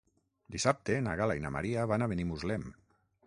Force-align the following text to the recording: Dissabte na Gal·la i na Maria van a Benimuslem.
Dissabte 0.55 0.95
na 1.07 1.13
Gal·la 1.19 1.37
i 1.41 1.45
na 1.45 1.53
Maria 1.57 1.85
van 1.93 2.05
a 2.05 2.09
Benimuslem. 2.13 2.69